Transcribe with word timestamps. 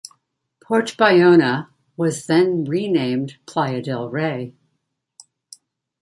Port 0.63 0.95
Ballona 0.97 1.69
was 1.95 2.25
then 2.25 2.63
renamed 2.65 3.37
Playa 3.45 3.83
Del 3.83 4.09
Rey. 4.09 4.55